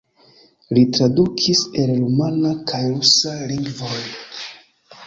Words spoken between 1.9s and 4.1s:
rumana kaj rusa lingvoj.